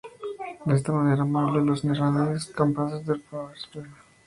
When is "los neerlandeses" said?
1.63-2.47